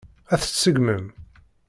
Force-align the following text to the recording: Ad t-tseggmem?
Ad 0.33 0.39
t-tseggmem? 0.41 1.05